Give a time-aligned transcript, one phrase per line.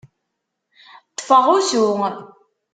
[1.11, 1.85] Ṭṭfeɣ usu.